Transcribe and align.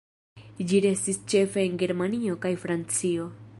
Li 0.71 0.79
restis 0.85 1.19
ĉefe 1.33 1.63
en 1.67 1.77
Germanio 1.83 2.41
kaj 2.47 2.55
Francio. 2.67 3.33